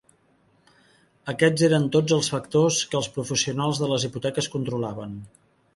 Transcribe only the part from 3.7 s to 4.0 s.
de